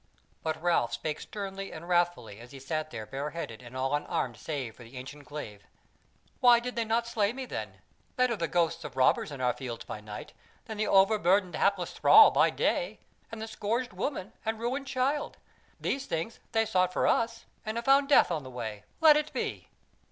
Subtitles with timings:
[0.41, 4.75] But Ralph spake sternly and wrathfully as he sat there bareheaded and all unarmed save
[4.75, 5.67] for the ancient glaive:
[6.39, 7.75] "Why did they not slay me then?
[8.15, 10.33] Better the ghosts of robbers in our fields by night,
[10.65, 13.01] than the over burdened hapless thrall by day,
[13.31, 15.37] and the scourged woman, and ruined child.
[15.79, 19.31] These things they sought for us and have found death on the way let it
[19.33, 19.67] be!"